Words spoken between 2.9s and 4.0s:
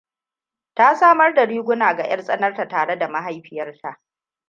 da mahaifiyarta.